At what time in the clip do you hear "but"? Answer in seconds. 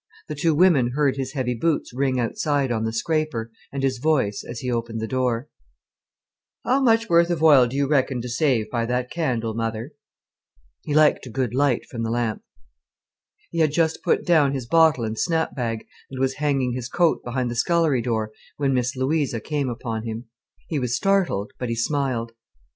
21.59-21.69